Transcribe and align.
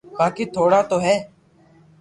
باقي 0.19 0.45
ٿوڙا 0.53 0.79
تو 0.89 0.97
ھي 1.05 1.15